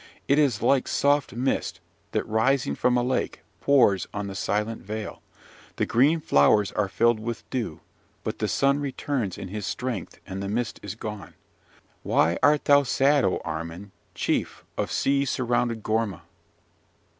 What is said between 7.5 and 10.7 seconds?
dew, but the sun returns in his strength, and the